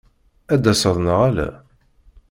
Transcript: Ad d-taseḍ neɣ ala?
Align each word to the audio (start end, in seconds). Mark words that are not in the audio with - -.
Ad 0.53 0.59
d-taseḍ 0.63 0.97
neɣ 0.99 1.19
ala? 1.27 1.47